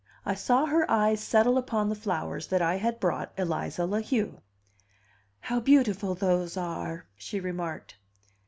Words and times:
I 0.25 0.33
saw 0.33 0.65
her 0.65 0.89
eyes 0.89 1.19
settle 1.21 1.59
upon 1.59 1.87
the 1.89 1.95
flowers 1.95 2.47
that 2.47 2.59
I 2.59 2.77
had 2.77 2.99
brought 2.99 3.31
Eliza 3.37 3.85
La 3.85 3.99
Heu. 3.99 4.39
"How 5.41 5.59
beautiful 5.59 6.15
those 6.15 6.57
are!" 6.57 7.05
she 7.15 7.39
remarked. 7.39 7.97